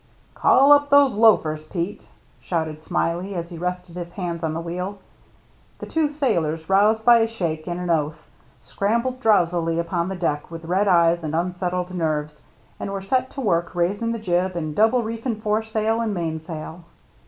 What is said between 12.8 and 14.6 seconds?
were set to work raising the jib